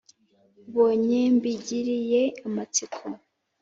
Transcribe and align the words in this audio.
ubonye 0.67 1.19
mbigiriye 1.35 2.21
amatsiko 2.47 3.03